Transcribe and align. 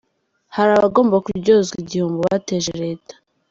Hari 0.55 0.71
abagomba 0.73 1.15
kuryozwa 1.25 1.75
igihombo 1.83 2.19
bateje 2.31 2.71
Leta. 2.83 3.13